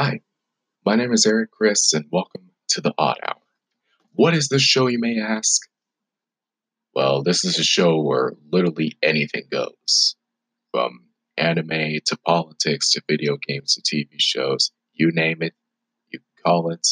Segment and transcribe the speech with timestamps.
[0.00, 0.20] Hi,
[0.86, 3.42] my name is Eric Chris, and welcome to the Odd Hour.
[4.12, 5.60] What is this show, you may ask?
[6.94, 10.14] Well, this is a show where literally anything goes
[10.70, 11.00] from
[11.36, 14.70] anime to politics to video games to TV shows.
[14.94, 15.54] You name it,
[16.10, 16.86] you can call it.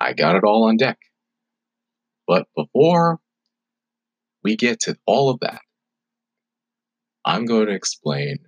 [0.00, 0.98] I got it all on deck.
[2.26, 3.20] But before
[4.42, 5.60] we get to all of that,
[7.24, 8.38] I'm going to explain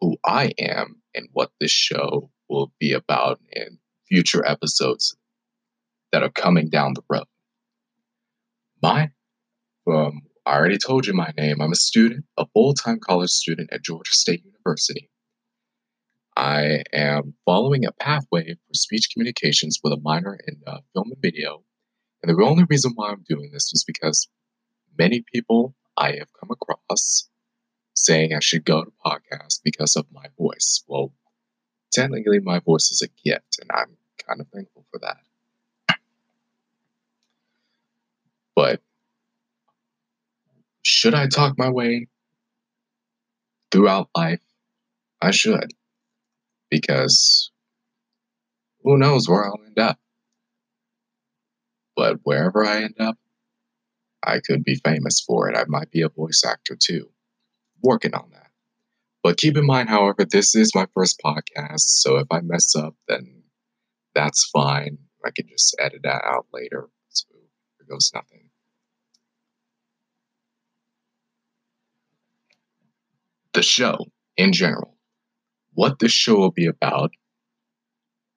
[0.00, 3.78] who I am and what this show will be about in
[4.08, 5.16] future episodes
[6.12, 7.26] that are coming down the road.
[8.82, 9.10] My,
[9.88, 11.60] um, I already told you my name.
[11.60, 15.10] I'm a student, a full time college student at Georgia State University.
[16.36, 21.22] I am following a pathway for speech communications with a minor in uh, film and
[21.22, 21.62] video.
[22.22, 24.28] And the only reason why I'm doing this is because
[24.98, 27.28] many people I have come across
[27.96, 30.84] saying I should go to podcast because of my voice.
[30.86, 31.12] Well,
[31.92, 35.16] technically, my voice is a gift, and I'm kind of thankful for that.
[38.54, 38.80] But
[40.82, 42.08] should I talk my way
[43.70, 44.40] throughout life?
[45.20, 45.72] I should.
[46.70, 47.50] Because
[48.82, 49.98] who knows where I'll end up.
[51.96, 53.16] But wherever I end up,
[54.22, 55.56] I could be famous for it.
[55.56, 57.10] I might be a voice actor too.
[57.82, 58.50] Working on that.
[59.22, 62.94] But keep in mind, however, this is my first podcast, so if I mess up,
[63.08, 63.42] then
[64.14, 64.98] that's fine.
[65.24, 66.88] I can just edit that out later.
[67.08, 67.26] So
[67.78, 68.50] there goes nothing.
[73.56, 73.96] the show
[74.36, 74.96] in general.
[75.72, 77.10] What the show will be about,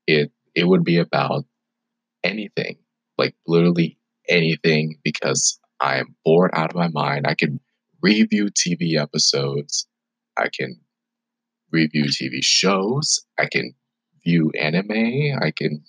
[0.08, 1.46] it it would be about
[2.24, 2.78] anything,
[3.18, 7.28] like literally anything, because I am bored out of my mind.
[7.28, 7.60] I can
[8.02, 9.88] review TV episodes,
[10.38, 10.80] I can
[11.72, 13.74] review TV shows, I can
[14.26, 15.84] view anime, I can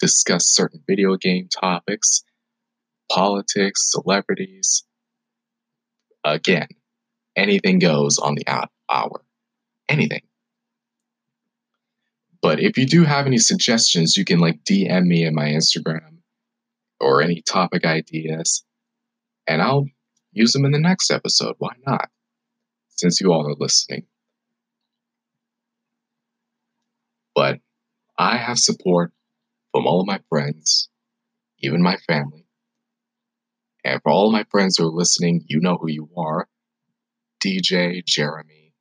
[0.00, 2.22] discuss certain video game topics,
[3.10, 4.84] politics, celebrities.
[6.24, 6.68] Again,
[7.36, 8.44] anything goes on the
[8.90, 9.24] hour.
[9.88, 10.22] Anything.
[12.40, 16.18] But if you do have any suggestions, you can like DM me in my Instagram
[17.00, 18.64] or any topic ideas,
[19.46, 19.86] and I'll
[20.32, 21.56] use them in the next episode.
[21.58, 22.10] Why not?
[22.88, 24.06] Since you all are listening.
[27.34, 27.60] But
[28.18, 29.12] I have support
[29.72, 30.88] from all of my friends,
[31.60, 32.46] even my family.
[33.84, 36.48] And for all my friends who are listening, you know who you are.
[37.44, 38.72] DJ, Jeremy,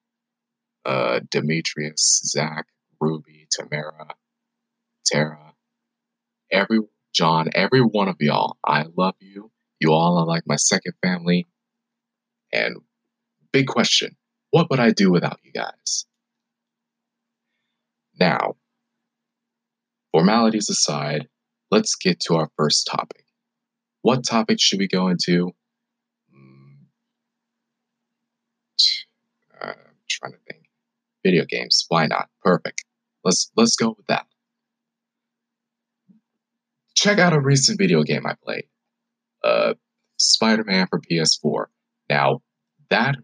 [0.86, 2.68] uh, Demetrius, Zach,
[3.00, 4.14] Ruby, Tamara,
[5.06, 5.54] Tara,
[6.52, 6.80] every
[7.14, 8.58] John, every one of y'all.
[8.64, 9.52] I love you.
[9.82, 11.48] You all are like my second family.
[12.54, 12.78] And
[13.52, 14.16] big question
[14.52, 16.06] what would I do without you guys?
[18.20, 18.56] Now,
[20.12, 21.28] formalities aside,
[21.72, 23.26] let's get to our first topic.
[24.02, 25.52] What topic should we go into?
[29.60, 30.66] Uh, I'm trying to think.
[31.24, 31.86] Video games.
[31.88, 32.30] Why not?
[32.44, 32.84] Perfect.
[33.24, 34.26] Let's let's go with that.
[36.96, 38.66] Check out a recent video game I played.
[39.44, 39.74] Uh,
[40.18, 41.66] Spider-Man for PS4.
[42.10, 42.42] Now,
[42.90, 43.16] that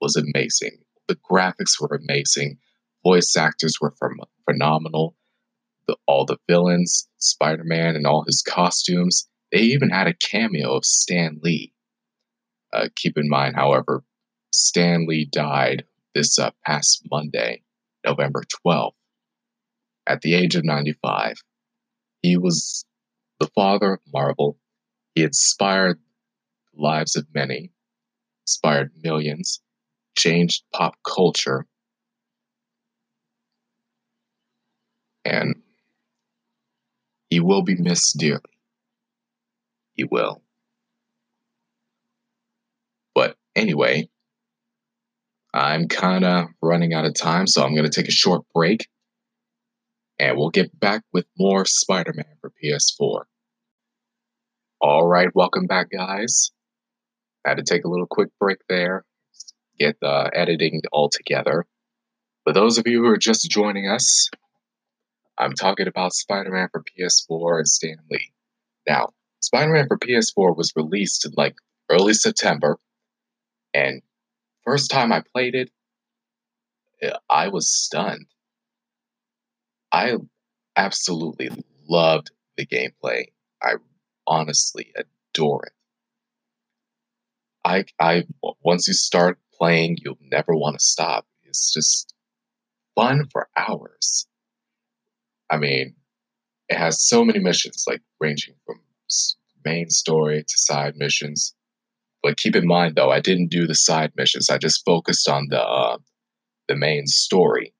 [0.00, 0.78] was amazing.
[1.08, 2.58] The graphics were amazing.
[3.02, 5.16] Voice actors were ph- phenomenal.
[5.88, 9.28] The, all the villains, Spider-Man and all his costumes.
[9.50, 11.72] They even had a cameo of Stan Lee.
[12.72, 14.04] Uh, keep in mind, however,
[14.52, 15.84] Stan Lee died
[16.14, 17.62] this uh, past Monday,
[18.06, 18.92] November 12th,
[20.06, 21.42] at the age of 95.
[22.22, 22.84] He was
[23.40, 24.58] the father of Marvel.
[25.14, 25.98] He inspired
[26.72, 27.72] the lives of many,
[28.44, 29.60] inspired millions,
[30.16, 31.66] changed pop culture,
[35.24, 35.62] and
[37.28, 38.40] he will be missed dearly.
[39.94, 40.42] He will.
[43.14, 44.08] But anyway,
[45.52, 48.88] I'm kind of running out of time, so I'm going to take a short break
[50.20, 53.22] and we'll get back with more Spider Man for PS4.
[54.80, 56.52] All right, welcome back, guys.
[57.46, 59.04] Had to take a little quick break there,
[59.78, 61.66] get the editing all together.
[62.44, 64.30] For those of you who are just joining us,
[65.38, 68.32] I'm talking about Spider Man for PS4 and Stan Lee.
[68.88, 69.10] Now,
[69.40, 71.54] Spider Man for PS4 was released in like
[71.90, 72.78] early September,
[73.74, 74.02] and
[74.64, 75.70] First time I played it,
[77.02, 78.26] eh, I was stunned.
[79.92, 80.16] I
[80.76, 81.50] absolutely
[81.88, 83.26] loved the gameplay.
[83.62, 83.74] I
[84.30, 85.72] honestly adore it.
[87.64, 88.24] I I
[88.64, 91.26] once you start playing, you'll never want to stop.
[91.42, 92.14] It's just
[92.94, 94.26] fun for hours.
[95.50, 95.94] I mean,
[96.68, 98.80] it has so many missions, like ranging from
[99.64, 101.54] main story to side missions.
[102.22, 104.50] But keep in mind, though, I didn't do the side missions.
[104.50, 105.98] I just focused on the uh,
[106.68, 107.74] the main story,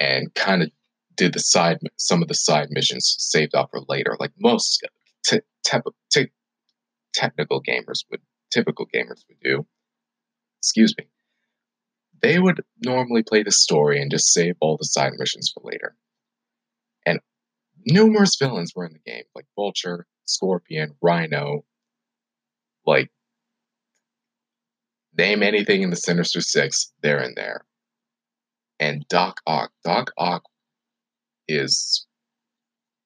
[0.00, 0.70] and kind of
[1.16, 4.82] did the side some of the side missions saved up for later, like most
[5.24, 5.78] t- te-
[6.10, 6.32] te-
[7.14, 8.20] technical gamers would,
[8.50, 9.66] typical gamers would do.
[10.60, 11.08] Excuse me.
[12.20, 15.96] They would normally play the story and just save all the side missions for later.
[17.04, 17.18] And
[17.84, 21.64] numerous villains were in the game, like Vulture, Scorpion, Rhino,
[22.86, 23.10] like
[25.16, 27.64] name anything in the Sinister Six, they're in there.
[28.78, 29.72] And Doc Ock.
[29.84, 30.44] Doc Ock
[31.48, 32.06] is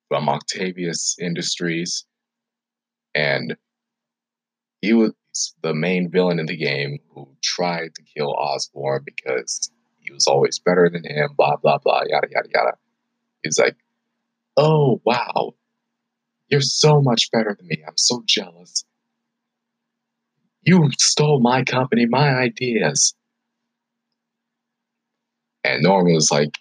[0.08, 2.04] from Octavius Industries,
[3.14, 3.56] and
[4.80, 5.12] he was
[5.62, 10.58] the main villain in the game who tried to kill Osborn because he was always
[10.58, 12.72] better than him, blah, blah, blah, yada, yada, yada.
[13.42, 13.76] He's like,
[14.56, 15.54] oh, wow,
[16.48, 17.82] you're so much better than me.
[17.86, 18.84] I'm so jealous.
[20.62, 23.14] You stole my company, my ideas.
[25.64, 26.58] And Norman was like,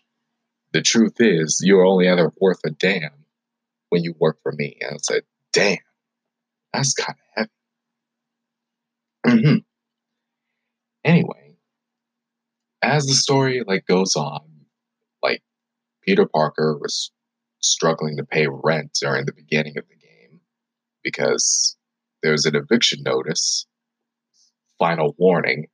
[0.74, 3.25] the truth is, you're only ever worth a damn
[3.96, 4.76] when you work for me.
[4.82, 5.22] And I said,
[5.54, 5.78] damn,
[6.74, 7.48] that's kind of
[9.24, 9.40] heavy.
[9.40, 9.58] Mm-hmm.
[11.06, 11.56] Anyway,
[12.82, 14.42] as the story like goes on,
[15.24, 15.42] like
[16.04, 17.10] Peter Parker was
[17.62, 20.42] struggling to pay rent during the beginning of the game
[21.02, 21.78] because
[22.22, 23.66] there's an eviction notice,
[24.78, 25.68] final warning.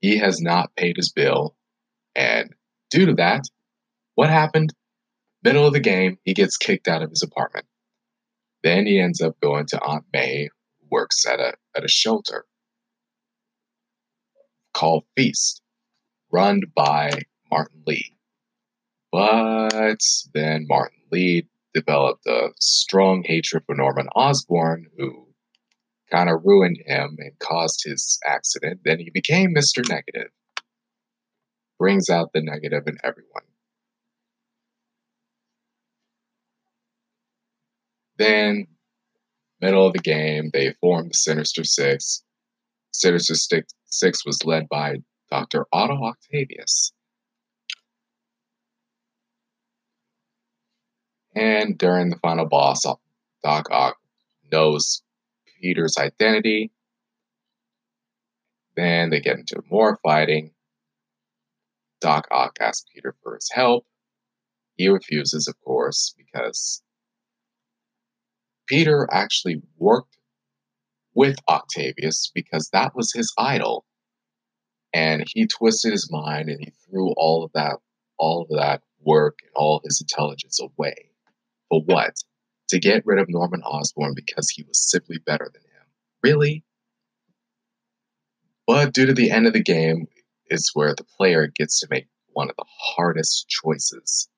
[0.00, 1.54] He has not paid his bill,
[2.16, 2.50] and
[2.90, 3.44] due to that,
[4.16, 4.74] what happened?
[5.42, 7.66] Middle of the game, he gets kicked out of his apartment.
[8.62, 10.48] Then he ends up going to Aunt May,
[10.90, 12.44] works at a at a shelter
[14.72, 15.62] called Feast,
[16.30, 18.16] run by Martin Li.
[19.10, 19.98] But
[20.32, 25.28] then Martin Li developed a strong hatred for Norman Osborn, who
[26.10, 28.80] kind of ruined him and caused his accident.
[28.84, 29.86] Then he became Mr.
[29.88, 30.30] Negative.
[31.78, 33.42] Brings out the negative in everyone.
[38.22, 38.68] Then,
[39.60, 42.22] middle of the game, they formed the Sinister Six.
[42.92, 43.34] Sinister
[43.86, 44.98] Six was led by
[45.28, 45.66] Dr.
[45.72, 46.92] Otto Octavius.
[51.34, 52.94] And during the final boss, uh,
[53.42, 53.96] Doc Ock
[54.52, 55.02] knows
[55.60, 56.70] Peter's identity.
[58.76, 60.52] Then they get into more fighting.
[62.00, 63.84] Doc Ock asks Peter for his help.
[64.76, 66.84] He refuses, of course, because
[68.66, 70.16] Peter actually worked
[71.14, 73.84] with Octavius because that was his idol.
[74.94, 77.78] And he twisted his mind and he threw all of that
[78.18, 80.94] all of that work and all his intelligence away.
[81.68, 82.14] For what?
[82.68, 85.86] To get rid of Norman Osborn because he was simply better than him.
[86.22, 86.64] Really?
[88.66, 90.06] But due to the end of the game
[90.48, 94.28] is where the player gets to make one of the hardest choices.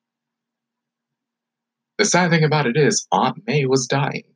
[1.97, 4.35] The sad thing about it is Aunt May was dying.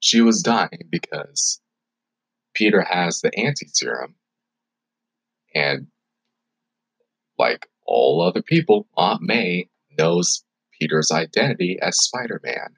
[0.00, 1.60] She was dying because
[2.54, 4.14] Peter has the anti serum,
[5.54, 5.88] and
[7.38, 10.44] like all other people, Aunt May knows
[10.78, 12.76] Peter's identity as Spider Man.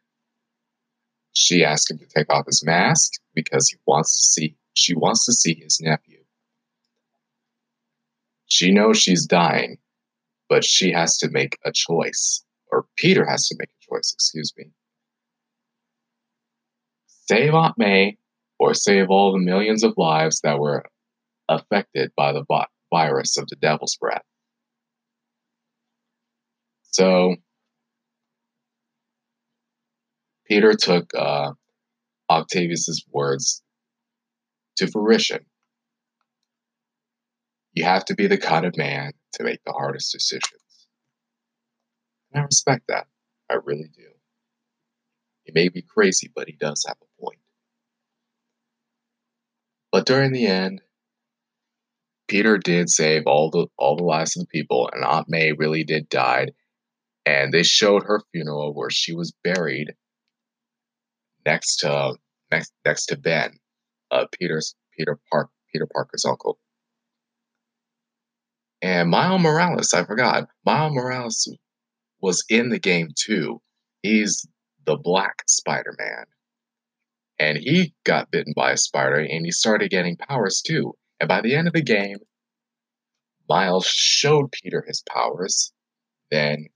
[1.35, 5.27] She asks him to take off his mask because he wants to see she wants
[5.27, 6.19] to see his nephew.
[8.47, 9.79] She knows she's dying,
[10.49, 12.45] but she has to make a choice,
[12.77, 14.67] or Peter has to make a choice, excuse me.
[17.07, 18.19] Save Aunt May
[18.59, 20.85] or save all the millions of lives that were
[21.49, 22.45] affected by the
[22.93, 24.23] virus of the devil's breath.
[26.83, 27.37] So
[30.47, 31.53] Peter took uh,
[32.29, 33.63] Octavius's words
[34.77, 35.47] to fruition.
[37.73, 40.66] You have to be the kind of man to make the hardest decisions.
[42.37, 43.07] I respect that.
[43.51, 44.09] I really do.
[45.45, 47.39] He may be crazy, but he does have a point.
[49.93, 50.83] But during the end,
[52.29, 55.85] Peter did save all the all the lives of the people, and Aunt May really
[55.85, 56.49] did die.
[57.25, 59.95] And they showed her funeral where she was buried
[61.45, 62.15] next to
[62.51, 63.53] next next to Ben,
[64.11, 66.59] uh, Peter's Peter Park Peter Parker's uncle.
[68.83, 70.49] And Miles Morales, I forgot.
[70.65, 71.49] Miles Morales
[72.21, 73.61] was in the game too.
[74.03, 74.47] He's
[74.85, 76.25] the Black Spider Man.
[77.39, 80.95] And he got bitten by a spider and he started getting powers too.
[81.21, 82.19] And by the end of the game,
[83.49, 85.73] Miles showed Peter his powers.
[86.31, 86.67] Then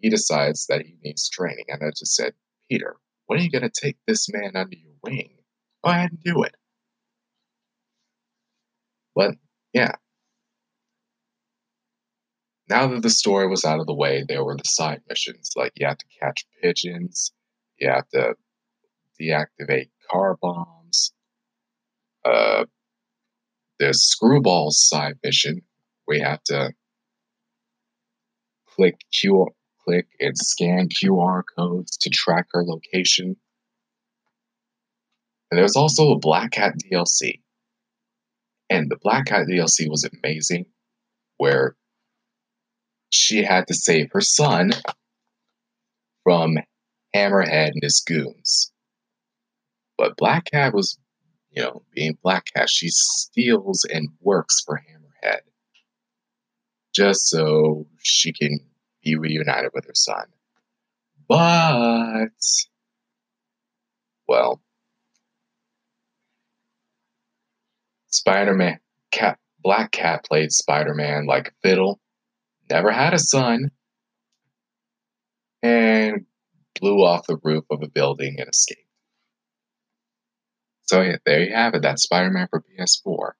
[0.00, 1.64] he decides that he needs training.
[1.68, 2.32] And I just said,
[2.70, 5.36] Peter, when are you going to take this man under your wing?
[5.84, 6.54] Go ahead and do it.
[9.14, 9.34] But
[9.72, 9.92] yeah.
[12.74, 15.52] Now that the story was out of the way, there were the side missions.
[15.54, 17.32] Like you have to catch pigeons,
[17.78, 18.34] you have to
[19.20, 21.12] deactivate car bombs.
[22.24, 22.64] Uh,
[23.78, 25.62] there's Screwball's side mission.
[26.08, 26.72] We have to
[28.66, 29.46] click Q,
[29.84, 33.36] click and scan QR codes to track her location.
[35.52, 37.40] And there's also a Black Cat DLC.
[38.68, 40.66] And the Black Cat DLC was amazing,
[41.36, 41.76] where
[43.14, 44.72] she had to save her son
[46.22, 46.56] from
[47.14, 48.72] Hammerhead and his goons.
[49.96, 50.98] But Black Cat was,
[51.50, 55.40] you know, being Black Cat, she steals and works for Hammerhead
[56.94, 58.58] just so she can
[59.02, 60.26] be reunited with her son.
[61.28, 62.28] But,
[64.28, 64.60] well,
[68.08, 68.78] Spider Man,
[69.10, 72.00] Cat, Black Cat played Spider Man like Fiddle,
[72.74, 73.70] never had a son,
[75.62, 76.26] and
[76.80, 78.80] blew off the roof of a building and escaped.
[80.82, 81.82] So yeah, there you have it.
[81.82, 83.32] That's Spider-Man for PS4.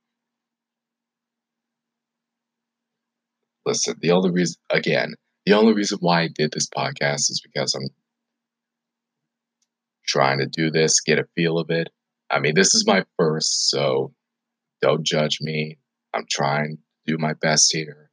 [3.66, 5.14] Listen, the only reason, again,
[5.46, 7.88] the only reason why I did this podcast is because I'm
[10.06, 11.88] trying to do this, get a feel of it.
[12.30, 14.14] I mean, this is my first, so
[14.80, 15.76] don't judge me.
[16.14, 18.03] I'm trying to do my best here.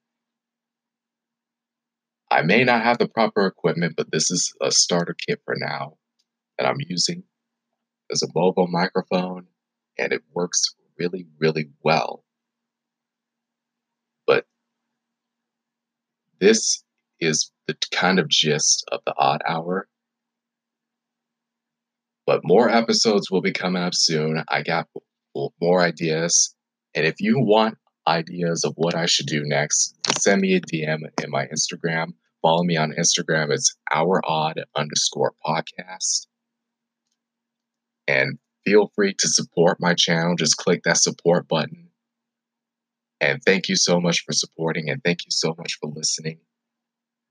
[2.32, 5.98] I may not have the proper equipment, but this is a starter kit for now
[6.58, 7.24] that I'm using.
[8.10, 9.48] There's a mobile microphone
[10.00, 12.24] and it works really, really well.
[14.26, 14.46] But
[16.40, 16.84] this
[17.20, 19.90] is the kind of gist of the odd hour.
[22.26, 24.42] But more episodes will be coming up soon.
[24.48, 24.88] I got
[25.62, 26.56] more ideas.
[26.96, 31.02] And if you want ideas of what I should do next, send me a DM
[31.22, 32.14] in my Instagram.
[32.42, 33.52] Follow me on Instagram.
[33.52, 36.28] It's our odd underscore podcast.
[38.08, 40.36] And feel free to support my channel.
[40.36, 41.90] Just click that support button.
[43.20, 46.40] And thank you so much for supporting and thank you so much for listening.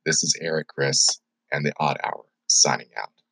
[0.06, 1.20] This is Eric Chris
[1.52, 3.19] and the Odd Hour signing out.